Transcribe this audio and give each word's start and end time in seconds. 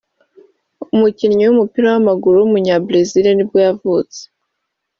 umukinnyi 0.95 1.43
w’umupira 1.45 1.85
w’amaguru 1.93 2.35
w’umunyabrazil 2.39 3.25
nibwo 3.33 3.57
yavutse 3.65 4.21